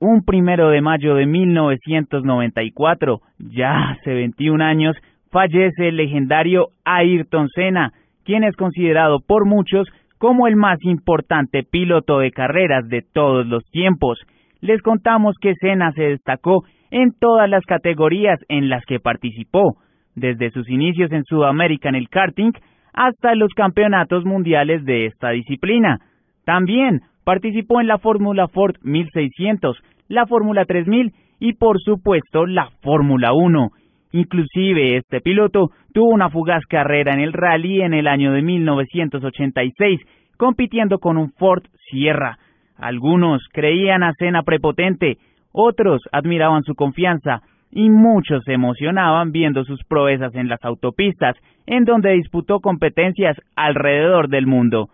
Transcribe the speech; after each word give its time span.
Un 0.00 0.24
primero 0.24 0.68
de 0.70 0.80
mayo 0.80 1.16
de 1.16 1.26
1994, 1.26 3.20
ya 3.38 3.90
hace 3.90 4.14
21 4.14 4.62
años, 4.64 4.96
fallece 5.32 5.88
el 5.88 5.96
legendario 5.96 6.68
Ayrton 6.84 7.48
Senna, 7.48 7.90
quien 8.24 8.44
es 8.44 8.54
considerado 8.54 9.18
por 9.18 9.44
muchos 9.44 9.88
como 10.18 10.46
el 10.46 10.54
más 10.54 10.78
importante 10.82 11.64
piloto 11.64 12.20
de 12.20 12.30
carreras 12.30 12.88
de 12.88 13.02
todos 13.02 13.44
los 13.46 13.64
tiempos. 13.72 14.20
Les 14.60 14.80
contamos 14.82 15.34
que 15.40 15.54
Senna 15.60 15.90
se 15.92 16.02
destacó 16.02 16.62
en 16.92 17.12
todas 17.18 17.50
las 17.50 17.64
categorías 17.64 18.38
en 18.48 18.68
las 18.68 18.84
que 18.84 19.00
participó, 19.00 19.78
desde 20.14 20.50
sus 20.50 20.68
inicios 20.70 21.10
en 21.10 21.24
Sudamérica 21.24 21.88
en 21.88 21.96
el 21.96 22.08
karting 22.08 22.52
hasta 22.92 23.34
los 23.34 23.52
campeonatos 23.52 24.24
mundiales 24.24 24.84
de 24.84 25.06
esta 25.06 25.30
disciplina. 25.30 25.98
También 26.44 27.00
participó 27.28 27.82
en 27.82 27.88
la 27.88 27.98
Fórmula 27.98 28.48
Ford 28.48 28.76
1600, 28.80 29.76
la 30.08 30.24
Fórmula 30.24 30.64
3000 30.64 31.12
y 31.40 31.52
por 31.52 31.78
supuesto 31.78 32.46
la 32.46 32.70
Fórmula 32.80 33.34
1. 33.34 33.68
Inclusive 34.12 34.96
este 34.96 35.20
piloto 35.20 35.68
tuvo 35.92 36.08
una 36.08 36.30
fugaz 36.30 36.64
carrera 36.64 37.12
en 37.12 37.20
el 37.20 37.34
rally 37.34 37.82
en 37.82 37.92
el 37.92 38.06
año 38.08 38.32
de 38.32 38.40
1986, 38.40 40.00
compitiendo 40.38 41.00
con 41.00 41.18
un 41.18 41.30
Ford 41.32 41.64
Sierra. 41.90 42.38
Algunos 42.78 43.42
creían 43.52 44.04
a 44.04 44.14
Senna 44.14 44.42
prepotente, 44.42 45.18
otros 45.52 46.00
admiraban 46.12 46.62
su 46.62 46.74
confianza 46.74 47.42
y 47.70 47.90
muchos 47.90 48.42
se 48.44 48.54
emocionaban 48.54 49.32
viendo 49.32 49.64
sus 49.64 49.84
proezas 49.84 50.34
en 50.34 50.48
las 50.48 50.64
autopistas, 50.64 51.36
en 51.66 51.84
donde 51.84 52.12
disputó 52.12 52.60
competencias 52.60 53.36
alrededor 53.54 54.30
del 54.30 54.46
mundo. 54.46 54.88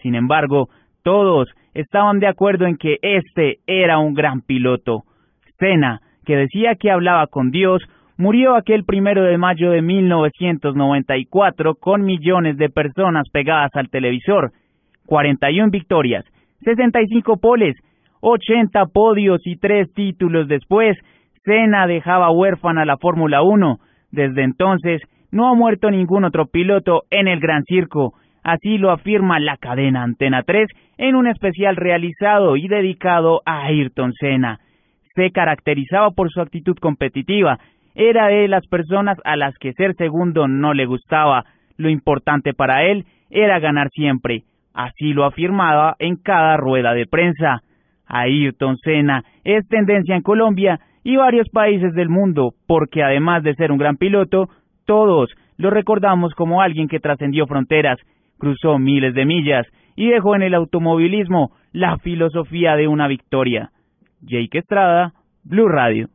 Sin 0.00 0.14
embargo, 0.14 0.70
todos 1.02 1.50
estaban 1.74 2.20
de 2.20 2.28
acuerdo 2.28 2.66
en 2.66 2.76
que 2.76 2.98
este 3.02 3.58
era 3.66 3.98
un 3.98 4.14
gran 4.14 4.40
piloto. 4.40 5.02
Senna, 5.58 6.00
que 6.24 6.36
decía 6.36 6.76
que 6.76 6.90
hablaba 6.90 7.26
con 7.26 7.50
Dios, 7.50 7.82
murió 8.16 8.56
aquel 8.56 8.84
primero 8.84 9.22
de 9.24 9.36
mayo 9.38 9.70
de 9.70 9.82
1994 9.82 11.74
con 11.74 12.02
millones 12.02 12.56
de 12.56 12.70
personas 12.70 13.28
pegadas 13.30 13.70
al 13.74 13.90
televisor, 13.90 14.52
41 15.06 15.70
victorias, 15.70 16.24
65 16.64 17.36
poles, 17.38 17.76
80 18.20 18.86
podios 18.86 19.40
y 19.44 19.56
3 19.56 19.92
títulos 19.92 20.48
después, 20.48 20.96
Senna 21.44 21.86
dejaba 21.86 22.30
huérfana 22.30 22.86
la 22.86 22.96
Fórmula 22.96 23.42
1. 23.42 23.78
Desde 24.10 24.44
entonces 24.44 25.02
no 25.30 25.48
ha 25.48 25.54
muerto 25.54 25.90
ningún 25.90 26.24
otro 26.24 26.46
piloto 26.46 27.02
en 27.10 27.28
el 27.28 27.38
Gran 27.38 27.64
Circo. 27.64 28.14
Así 28.44 28.76
lo 28.76 28.90
afirma 28.90 29.40
la 29.40 29.56
cadena 29.56 30.02
Antena 30.02 30.42
3 30.42 30.68
en 30.98 31.16
un 31.16 31.26
especial 31.26 31.76
realizado 31.76 32.56
y 32.56 32.68
dedicado 32.68 33.40
a 33.46 33.64
Ayrton 33.64 34.12
Senna. 34.12 34.60
Se 35.14 35.30
caracterizaba 35.30 36.10
por 36.10 36.30
su 36.30 36.42
actitud 36.42 36.76
competitiva. 36.76 37.58
Era 37.94 38.28
de 38.28 38.46
las 38.48 38.66
personas 38.66 39.16
a 39.24 39.36
las 39.36 39.56
que 39.56 39.72
ser 39.72 39.94
segundo 39.96 40.46
no 40.46 40.74
le 40.74 40.84
gustaba. 40.84 41.46
Lo 41.78 41.88
importante 41.88 42.52
para 42.52 42.84
él 42.84 43.06
era 43.30 43.60
ganar 43.60 43.88
siempre. 43.90 44.42
Así 44.74 45.14
lo 45.14 45.24
afirmaba 45.24 45.96
en 45.98 46.16
cada 46.16 46.58
rueda 46.58 46.92
de 46.92 47.06
prensa. 47.06 47.62
Ayrton 48.06 48.76
Senna 48.76 49.24
es 49.44 49.66
tendencia 49.68 50.16
en 50.16 50.22
Colombia 50.22 50.80
y 51.02 51.16
varios 51.16 51.48
países 51.48 51.94
del 51.94 52.10
mundo, 52.10 52.52
porque 52.66 53.02
además 53.02 53.42
de 53.42 53.54
ser 53.54 53.72
un 53.72 53.78
gran 53.78 53.96
piloto, 53.96 54.48
todos 54.84 55.30
lo 55.56 55.70
recordamos 55.70 56.34
como 56.34 56.60
alguien 56.60 56.88
que 56.88 57.00
trascendió 57.00 57.46
fronteras, 57.46 57.98
cruzó 58.38 58.78
miles 58.78 59.14
de 59.14 59.24
millas 59.24 59.66
y 59.96 60.08
dejó 60.08 60.34
en 60.34 60.42
el 60.42 60.54
automovilismo 60.54 61.52
la 61.72 61.98
filosofía 61.98 62.76
de 62.76 62.88
una 62.88 63.08
victoria. 63.08 63.70
Jake 64.20 64.58
Estrada, 64.58 65.12
Blue 65.44 65.68
Radio. 65.68 66.08